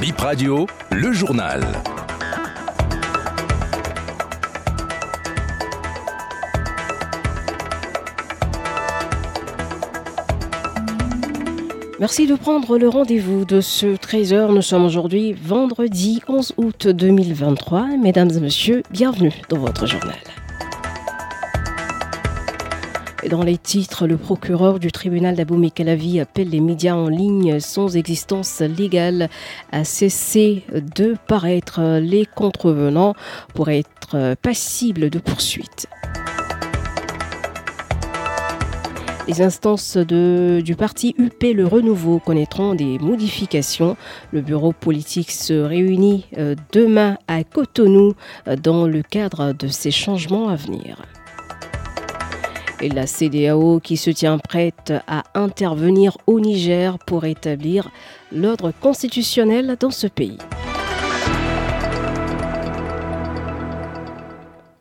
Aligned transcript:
Bip 0.00 0.20
Radio, 0.20 0.64
le 0.92 1.12
journal. 1.12 1.60
Merci 11.98 12.28
de 12.28 12.36
prendre 12.36 12.78
le 12.78 12.88
rendez-vous 12.88 13.44
de 13.44 13.60
ce 13.60 13.86
13h. 13.86 14.54
Nous 14.54 14.62
sommes 14.62 14.84
aujourd'hui 14.84 15.32
vendredi 15.32 16.22
11 16.28 16.54
août 16.58 16.86
2023. 16.86 17.96
Mesdames 18.00 18.30
et 18.30 18.40
messieurs, 18.40 18.84
bienvenue 18.92 19.32
dans 19.48 19.58
votre 19.58 19.86
journal. 19.86 20.14
Dans 23.28 23.42
les 23.42 23.58
titres, 23.58 24.06
le 24.06 24.16
procureur 24.16 24.78
du 24.78 24.90
tribunal 24.90 25.36
d'Abou-Mekalavi 25.36 26.18
appelle 26.18 26.48
les 26.48 26.60
médias 26.60 26.94
en 26.94 27.08
ligne 27.08 27.60
sans 27.60 27.94
existence 27.94 28.60
légale 28.60 29.28
à 29.70 29.84
cesser 29.84 30.64
de 30.96 31.14
paraître. 31.26 31.98
Les 32.00 32.24
contrevenants 32.24 33.14
pour 33.54 33.68
être 33.68 34.34
passibles 34.40 35.10
de 35.10 35.18
poursuites. 35.18 35.88
Les 39.26 39.42
instances 39.42 39.98
du 39.98 40.74
parti 40.74 41.14
UP 41.18 41.42
Le 41.42 41.66
Renouveau 41.66 42.20
connaîtront 42.20 42.74
des 42.74 42.98
modifications. 42.98 43.98
Le 44.32 44.40
bureau 44.40 44.72
politique 44.72 45.32
se 45.32 45.52
réunit 45.52 46.24
euh, 46.38 46.54
demain 46.72 47.18
à 47.28 47.44
Cotonou 47.44 48.14
euh, 48.46 48.56
dans 48.56 48.86
le 48.86 49.02
cadre 49.02 49.52
de 49.52 49.68
ces 49.68 49.90
changements 49.90 50.48
à 50.48 50.56
venir. 50.56 51.02
Et 52.80 52.88
la 52.88 53.06
CDAO 53.06 53.80
qui 53.80 53.96
se 53.96 54.10
tient 54.10 54.38
prête 54.38 54.92
à 55.08 55.24
intervenir 55.34 56.16
au 56.26 56.38
Niger 56.38 56.98
pour 57.00 57.24
établir 57.24 57.90
l'ordre 58.32 58.72
constitutionnel 58.80 59.76
dans 59.80 59.90
ce 59.90 60.06
pays. 60.06 60.38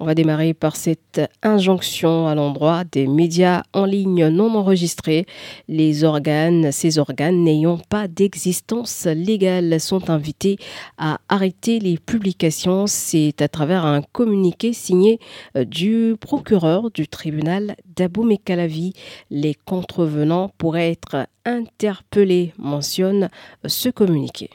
Va 0.08 0.16
démarrer 0.16 0.54
par 0.54 0.78
cette 0.78 1.22
injonction 1.44 2.28
à 2.28 2.34
l'endroit 2.34 2.86
des 2.86 3.08
médias 3.08 3.64
en 3.74 3.84
ligne 3.84 4.30
non 4.30 4.56
enregistrés. 4.56 5.26
Les 5.68 6.06
organes, 6.06 6.72
ces 6.72 6.98
organes 6.98 7.44
n'ayant 7.44 7.78
pas 7.90 8.08
d'existence 8.08 9.06
légale 9.06 9.82
sont 9.82 10.10
invités 10.10 10.58
à 10.98 11.20
arrêter 11.28 11.80
les 11.80 11.98
publications. 11.98 12.88
C'est 12.88 13.42
à 13.42 13.50
travers 13.50 13.86
un 13.86 14.02
communiqué 14.02 14.72
signé 14.72 15.20
euh, 15.58 15.66
du 15.66 16.16
procureur 16.20 16.90
du 16.90 17.10
tribunal 17.10 17.76
d'Abou 17.98 18.24
Mekalavi. 18.24 18.94
Les 19.30 19.56
contrevenants 19.56 20.52
pourraient 20.58 20.92
être 20.92 21.28
interpellés, 21.44 22.54
mentionne 22.58 23.28
ce 23.66 23.90
communiqué. 23.90 24.50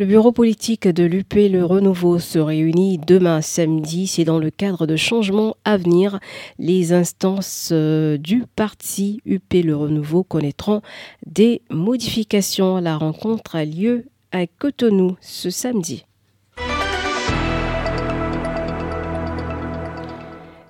Le 0.00 0.06
bureau 0.06 0.30
politique 0.30 0.86
de 0.86 1.02
l'UP 1.02 1.34
Le 1.34 1.64
Renouveau 1.64 2.20
se 2.20 2.38
réunit 2.38 2.98
demain 2.98 3.40
samedi. 3.40 4.06
C'est 4.06 4.22
dans 4.22 4.38
le 4.38 4.48
cadre 4.48 4.86
de 4.86 4.94
changements 4.94 5.56
à 5.64 5.76
venir. 5.76 6.20
Les 6.60 6.92
instances 6.92 7.70
euh, 7.72 8.16
du 8.16 8.44
parti 8.54 9.20
UP 9.26 9.52
Le 9.54 9.74
Renouveau 9.74 10.22
connaîtront 10.22 10.82
des 11.26 11.62
modifications. 11.68 12.78
La 12.78 12.96
rencontre 12.96 13.56
a 13.56 13.64
lieu 13.64 14.04
à 14.30 14.46
Cotonou 14.46 15.16
ce 15.20 15.50
samedi. 15.50 16.04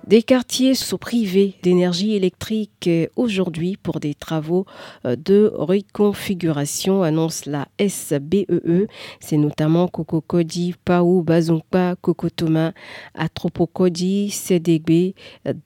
Des 0.09 0.23
quartiers 0.23 0.73
sont 0.73 0.97
privés 0.97 1.53
d'énergie 1.61 2.15
électrique 2.15 2.89
aujourd'hui 3.15 3.77
pour 3.77 3.99
des 3.99 4.15
travaux 4.15 4.65
euh, 5.05 5.15
de 5.15 5.53
reconfiguration, 5.53 7.03
annonce 7.03 7.45
la 7.45 7.67
SBEE. 7.77 8.47
E. 8.49 8.87
C'est 9.19 9.37
notamment 9.37 9.87
Kokokodi, 9.87 10.73
Paou, 10.83 11.21
Bazumpa, 11.21 11.95
Kokotoma, 12.01 12.73
Atropokodi, 13.13 14.31
CDB, 14.31 15.13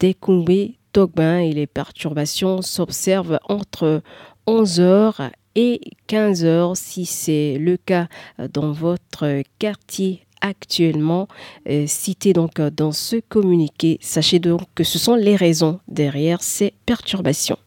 Dekumbe, 0.01 0.73
Togbin 0.91 1.39
et 1.39 1.53
les 1.53 1.65
perturbations 1.65 2.61
s'observent 2.61 3.39
entre 3.47 4.01
11h 4.45 5.31
et 5.55 5.79
15h 6.09 6.75
si 6.75 7.05
c'est 7.05 7.57
le 7.57 7.77
cas 7.77 8.09
dans 8.51 8.73
votre 8.73 9.41
quartier 9.57 10.25
actuellement 10.43 11.27
euh, 11.67 11.87
cité 11.87 12.33
donc 12.33 12.59
euh, 12.59 12.69
dans 12.69 12.91
ce 12.91 13.15
communiqué. 13.15 13.97
Sachez 14.01 14.37
donc 14.37 14.61
que 14.75 14.83
ce 14.83 14.99
sont 14.99 15.15
les 15.15 15.35
raisons 15.35 15.79
derrière 15.87 16.43
ces 16.43 16.73
perturbations. 16.85 17.57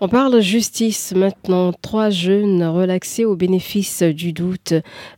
On 0.00 0.06
parle 0.06 0.40
justice 0.40 1.12
maintenant. 1.12 1.72
Trois 1.72 2.08
jeunes 2.10 2.62
relaxés 2.62 3.24
au 3.24 3.34
bénéfice 3.34 4.04
du 4.04 4.32
doute 4.32 4.72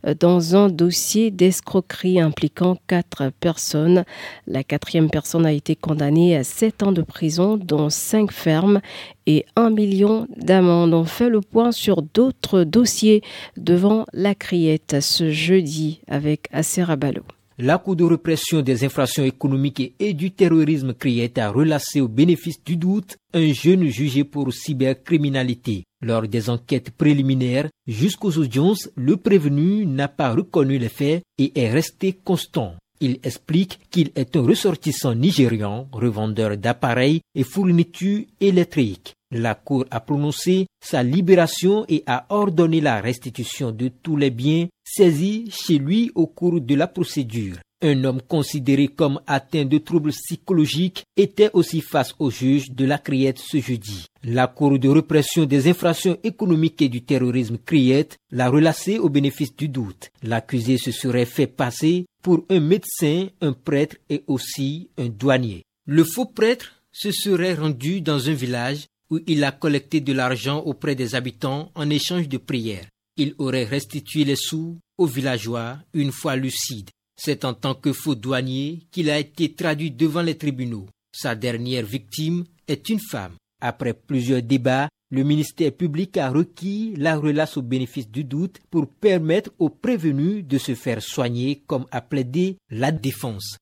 euh, 0.07 0.15
dans 0.19 0.55
un 0.55 0.69
dossier 0.69 1.29
d'escroquerie 1.29 2.19
impliquant 2.19 2.77
quatre 2.87 3.31
personnes. 3.39 4.05
La 4.47 4.63
quatrième 4.63 5.11
personne 5.11 5.45
a 5.45 5.51
été 5.51 5.75
condamnée 5.75 6.35
à 6.35 6.43
sept 6.43 6.81
ans 6.81 6.91
de 6.91 7.03
prison, 7.03 7.57
dont 7.57 7.91
cinq 7.91 8.31
fermes 8.31 8.81
et 9.27 9.45
un 9.55 9.69
million 9.69 10.25
d'amendes. 10.35 10.95
On 10.95 11.05
fait 11.05 11.29
le 11.29 11.41
point 11.41 11.71
sur 11.71 12.01
d'autres 12.01 12.63
dossiers 12.63 13.21
devant 13.57 14.07
la 14.13 14.33
criette 14.33 14.97
ce 14.99 15.29
jeudi 15.29 16.01
avec 16.07 16.47
Aserabalo. 16.51 17.21
La 17.63 17.77
Cour 17.77 17.95
de 17.95 18.03
répression 18.03 18.63
des 18.63 18.83
infractions 18.83 19.23
économiques 19.23 19.93
et 19.99 20.15
du 20.15 20.31
terrorisme 20.31 20.95
criait 20.95 21.37
à 21.37 21.51
relâcher 21.51 22.01
au 22.01 22.07
bénéfice 22.07 22.63
du 22.63 22.75
doute 22.75 23.17
un 23.35 23.53
jeune 23.53 23.85
jugé 23.85 24.23
pour 24.23 24.51
cybercriminalité. 24.51 25.83
Lors 26.01 26.27
des 26.27 26.49
enquêtes 26.49 26.89
préliminaires 26.89 27.69
jusqu'aux 27.85 28.35
audiences, 28.39 28.89
le 28.95 29.15
prévenu 29.15 29.85
n'a 29.85 30.07
pas 30.07 30.33
reconnu 30.33 30.79
les 30.79 30.89
faits 30.89 31.21
et 31.37 31.51
est 31.53 31.69
resté 31.69 32.13
constant. 32.13 32.73
Il 32.99 33.19
explique 33.21 33.79
qu'il 33.91 34.09
est 34.15 34.35
un 34.35 34.41
ressortissant 34.41 35.13
nigérian, 35.13 35.87
revendeur 35.91 36.57
d'appareils 36.57 37.21
et 37.35 37.43
fournitures 37.43 38.25
électriques. 38.39 39.13
La 39.31 39.53
Cour 39.53 39.85
a 39.91 39.99
prononcé 39.99 40.65
sa 40.83 41.03
libération 41.03 41.85
et 41.87 42.03
a 42.07 42.25
ordonné 42.29 42.81
la 42.81 42.99
restitution 43.01 43.71
de 43.71 43.87
tous 43.87 44.17
les 44.17 44.31
biens 44.31 44.67
saisis 44.93 45.49
chez 45.51 45.77
lui 45.77 46.11
au 46.15 46.27
cours 46.27 46.59
de 46.59 46.75
la 46.75 46.87
procédure. 46.87 47.57
Un 47.83 48.03
homme 48.03 48.21
considéré 48.21 48.89
comme 48.89 49.21
atteint 49.25 49.65
de 49.65 49.79
troubles 49.79 50.11
psychologiques 50.11 51.03
était 51.17 51.49
aussi 51.53 51.81
face 51.81 52.13
au 52.19 52.29
juge 52.29 52.69
de 52.71 52.85
la 52.85 52.99
Criette 52.99 53.39
ce 53.39 53.59
jeudi. 53.59 54.05
La 54.23 54.45
Cour 54.45 54.77
de 54.77 54.87
répression 54.87 55.45
des 55.45 55.67
infractions 55.67 56.17
économiques 56.23 56.81
et 56.83 56.89
du 56.89 57.01
terrorisme 57.01 57.57
Criette 57.57 58.17
l'a 58.31 58.49
relâché 58.49 58.99
au 58.99 59.09
bénéfice 59.09 59.55
du 59.55 59.67
doute. 59.67 60.11
L'accusé 60.21 60.77
se 60.77 60.91
serait 60.91 61.25
fait 61.25 61.47
passer 61.47 62.05
pour 62.21 62.45
un 62.49 62.59
médecin, 62.59 63.29
un 63.41 63.53
prêtre 63.53 63.95
et 64.09 64.23
aussi 64.27 64.89
un 64.99 65.07
douanier. 65.07 65.63
Le 65.87 66.03
faux 66.03 66.25
prêtre 66.25 66.83
se 66.91 67.11
serait 67.11 67.55
rendu 67.55 68.01
dans 68.01 68.29
un 68.29 68.33
village 68.33 68.85
où 69.09 69.19
il 69.25 69.43
a 69.43 69.51
collecté 69.51 70.01
de 70.01 70.13
l'argent 70.13 70.59
auprès 70.59 70.93
des 70.93 71.15
habitants 71.15 71.71
en 71.73 71.89
échange 71.89 72.29
de 72.29 72.37
prières. 72.37 72.85
Il 73.17 73.35
aurait 73.37 73.65
restitué 73.65 74.23
les 74.23 74.35
sous 74.35 74.79
aux 74.97 75.05
villageois 75.05 75.77
une 75.93 76.11
fois 76.11 76.35
lucide. 76.35 76.89
C'est 77.15 77.45
en 77.45 77.53
tant 77.53 77.75
que 77.75 77.93
faux 77.93 78.15
douanier 78.15 78.79
qu'il 78.91 79.09
a 79.09 79.19
été 79.19 79.53
traduit 79.53 79.91
devant 79.91 80.21
les 80.21 80.37
tribunaux. 80.37 80.87
Sa 81.13 81.35
dernière 81.35 81.85
victime 81.85 82.45
est 82.67 82.89
une 82.89 82.99
femme. 82.99 83.35
Après 83.61 83.93
plusieurs 83.93 84.41
débats, 84.41 84.89
le 85.11 85.23
ministère 85.23 85.73
public 85.73 86.17
a 86.17 86.29
requis 86.29 86.95
la 86.95 87.17
relâche 87.17 87.57
au 87.57 87.61
bénéfice 87.61 88.09
du 88.09 88.23
doute 88.23 88.59
pour 88.69 88.87
permettre 88.87 89.51
aux 89.59 89.69
prévenus 89.69 90.45
de 90.45 90.57
se 90.57 90.73
faire 90.73 91.01
soigner 91.01 91.61
comme 91.67 91.85
a 91.91 92.01
plaidé 92.01 92.57
la 92.69 92.91
défense. 92.91 93.57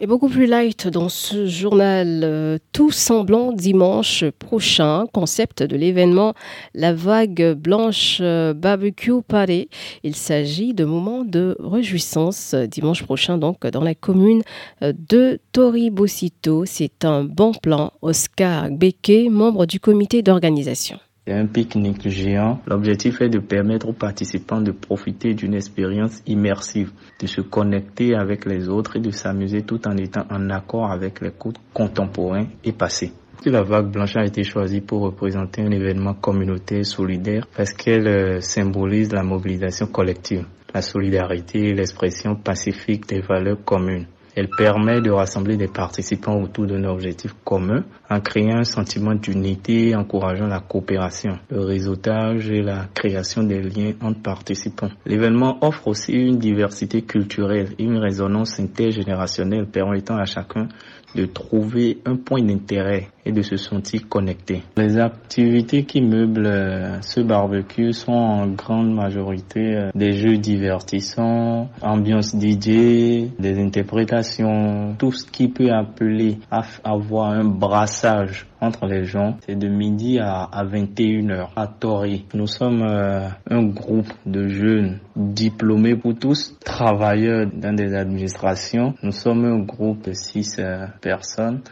Et 0.00 0.06
beaucoup 0.06 0.28
plus 0.28 0.46
light 0.46 0.86
dans 0.86 1.08
ce 1.08 1.46
journal 1.46 2.20
euh, 2.22 2.58
Tout 2.72 2.92
semblant 2.92 3.50
dimanche 3.50 4.24
prochain, 4.38 5.06
concept 5.12 5.64
de 5.64 5.74
l'événement 5.76 6.34
La 6.72 6.94
vague 6.94 7.54
blanche 7.54 8.18
euh, 8.20 8.54
barbecue 8.54 9.20
Party. 9.26 9.68
Il 10.04 10.14
s'agit 10.14 10.72
de 10.72 10.84
moments 10.84 11.24
de 11.24 11.56
réjouissance 11.58 12.54
euh, 12.54 12.66
dimanche 12.66 13.02
prochain 13.02 13.38
donc 13.38 13.66
dans 13.66 13.82
la 13.82 13.96
commune 13.96 14.42
de 14.80 15.40
Toribocito. 15.50 16.64
C'est 16.64 17.04
un 17.04 17.24
bon 17.24 17.50
plan. 17.52 17.92
Oscar 18.00 18.70
Beke, 18.70 19.28
membre 19.28 19.66
du 19.66 19.80
comité 19.80 20.22
d'organisation. 20.22 21.00
C'est 21.28 21.34
un 21.34 21.44
pique-nique 21.44 22.08
géant. 22.08 22.58
L'objectif 22.66 23.20
est 23.20 23.28
de 23.28 23.38
permettre 23.38 23.86
aux 23.90 23.92
participants 23.92 24.62
de 24.62 24.70
profiter 24.70 25.34
d'une 25.34 25.52
expérience 25.52 26.22
immersive, 26.26 26.90
de 27.20 27.26
se 27.26 27.42
connecter 27.42 28.14
avec 28.14 28.46
les 28.46 28.70
autres 28.70 28.96
et 28.96 29.00
de 29.00 29.10
s'amuser 29.10 29.60
tout 29.60 29.86
en 29.86 29.94
étant 29.98 30.24
en 30.30 30.48
accord 30.48 30.90
avec 30.90 31.20
les 31.20 31.32
codes 31.32 31.58
contemporains 31.74 32.46
et 32.64 32.72
passés. 32.72 33.12
La 33.44 33.62
vague 33.62 33.90
blanche 33.90 34.16
a 34.16 34.24
été 34.24 34.42
choisie 34.42 34.80
pour 34.80 35.02
représenter 35.02 35.60
un 35.60 35.70
événement 35.70 36.14
communautaire 36.14 36.86
solidaire 36.86 37.46
parce 37.54 37.74
qu'elle 37.74 38.08
euh, 38.08 38.40
symbolise 38.40 39.12
la 39.12 39.22
mobilisation 39.22 39.86
collective, 39.88 40.46
la 40.72 40.80
solidarité 40.80 41.58
et 41.58 41.74
l'expression 41.74 42.36
pacifique 42.36 43.06
des 43.06 43.20
valeurs 43.20 43.62
communes? 43.66 44.06
Elle 44.38 44.50
permet 44.50 45.00
de 45.00 45.10
rassembler 45.10 45.56
des 45.56 45.66
participants 45.66 46.40
autour 46.40 46.64
d'un 46.68 46.84
objectif 46.84 47.34
commun 47.44 47.82
en 48.08 48.20
créant 48.20 48.58
un 48.58 48.62
sentiment 48.62 49.16
d'unité, 49.16 49.96
encourageant 49.96 50.46
la 50.46 50.60
coopération, 50.60 51.40
le 51.50 51.62
réseautage 51.64 52.48
et 52.48 52.62
la 52.62 52.86
création 52.94 53.42
des 53.42 53.60
liens 53.60 53.94
entre 54.00 54.22
participants. 54.22 54.90
L'événement 55.06 55.58
offre 55.60 55.88
aussi 55.88 56.12
une 56.12 56.38
diversité 56.38 57.02
culturelle 57.02 57.74
et 57.80 57.82
une 57.82 57.98
résonance 57.98 58.60
intergénérationnelle 58.60 59.66
permettant 59.66 60.16
à 60.16 60.24
chacun 60.24 60.68
de 61.14 61.24
trouver 61.26 61.98
un 62.04 62.16
point 62.16 62.42
d'intérêt 62.42 63.08
et 63.24 63.32
de 63.32 63.42
se 63.42 63.56
sentir 63.56 64.08
connecté. 64.08 64.62
Les 64.76 64.98
activités 64.98 65.84
qui 65.84 66.00
meublent 66.00 66.46
euh, 66.46 67.00
ce 67.02 67.20
barbecue 67.20 67.92
sont 67.92 68.12
en 68.12 68.46
grande 68.48 68.94
majorité 68.94 69.76
euh, 69.76 69.90
des 69.94 70.12
jeux 70.12 70.38
divertissants, 70.38 71.68
ambiance 71.82 72.34
DJ, 72.34 73.28
des 73.38 73.58
interprétations, 73.60 74.94
tout 74.98 75.12
ce 75.12 75.24
qui 75.26 75.48
peut 75.48 75.70
appeler 75.70 76.38
à 76.50 76.62
avoir 76.84 77.32
un 77.32 77.44
brassage 77.44 78.46
entre 78.60 78.86
les 78.86 79.04
gens. 79.04 79.36
C'est 79.46 79.58
de 79.58 79.68
midi 79.68 80.18
à, 80.18 80.48
21h 80.64 81.48
à 81.56 81.66
Tori. 81.66 82.26
Nous 82.34 82.46
sommes 82.46 82.82
euh, 82.82 83.28
un 83.50 83.62
groupe 83.64 84.12
de 84.26 84.48
jeunes 84.48 84.98
diplômés 85.16 85.96
pour 85.96 86.14
tous, 86.14 86.56
travailleurs 86.64 87.46
dans 87.52 87.74
des 87.74 87.94
administrations. 87.94 88.94
Nous 89.02 89.12
sommes 89.12 89.44
un 89.44 89.58
groupe 89.58 90.04
de 90.04 90.12
six 90.12 90.60
personnes. 91.00 91.62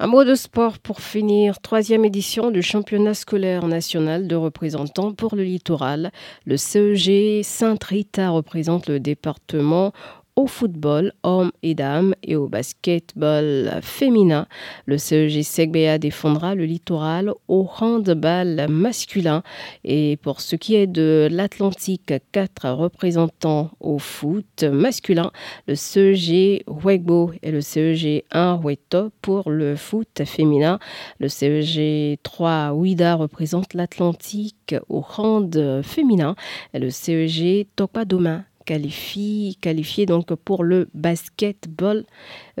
Un 0.00 0.08
mot 0.08 0.24
de 0.24 0.34
sport 0.34 0.80
pour 0.80 1.00
finir. 1.00 1.60
Troisième 1.60 2.04
édition 2.04 2.50
du 2.50 2.62
championnat 2.62 3.14
scolaire 3.14 3.66
national 3.66 4.26
de 4.26 4.34
représentants 4.34 5.14
pour 5.14 5.36
le 5.36 5.44
littoral. 5.44 6.10
Le 6.44 6.56
CEG 6.56 7.42
Sainte-Rita 7.42 8.30
représente 8.30 8.88
le 8.88 8.98
département 8.98 9.92
au 10.36 10.46
football 10.46 11.12
hommes 11.22 11.52
et 11.62 11.74
dames 11.74 12.14
et 12.22 12.36
au 12.36 12.48
basketball 12.48 13.78
féminin. 13.82 14.46
Le 14.86 14.98
CEG 14.98 15.42
Segbea 15.42 15.98
défendra 15.98 16.54
le 16.54 16.64
littoral 16.64 17.32
au 17.48 17.68
handball 17.80 18.66
masculin. 18.68 19.42
Et 19.84 20.18
pour 20.22 20.40
ce 20.40 20.56
qui 20.56 20.74
est 20.74 20.86
de 20.86 21.28
l'Atlantique, 21.30 22.12
quatre 22.32 22.68
représentants 22.70 23.70
au 23.80 23.98
foot 23.98 24.64
masculin, 24.64 25.30
le 25.68 25.76
CEG 25.76 26.64
Wegbo 26.66 27.32
et 27.42 27.50
le 27.50 27.60
CEG 27.60 28.24
1 28.32 28.60
Weto 28.62 29.10
pour 29.22 29.50
le 29.50 29.76
foot 29.76 30.24
féminin. 30.24 30.78
Le 31.20 31.28
CEG 31.28 32.18
3 32.22 32.72
Ouida 32.72 33.14
représente 33.14 33.74
l'Atlantique 33.74 34.74
au 34.88 35.04
hand 35.16 35.82
féminin 35.82 36.34
et 36.72 36.78
le 36.78 36.90
CEG 36.90 37.66
Topadoma 37.76 38.42
qualifié, 38.64 39.54
qualifié 39.60 40.06
donc 40.06 40.34
pour 40.34 40.64
le 40.64 40.88
basketball 40.94 42.04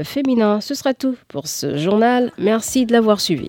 féminin. 0.02 0.60
Ce 0.60 0.74
sera 0.74 0.94
tout 0.94 1.16
pour 1.28 1.46
ce 1.46 1.76
journal. 1.76 2.32
Merci 2.38 2.86
de 2.86 2.92
l'avoir 2.92 3.20
suivi. 3.20 3.48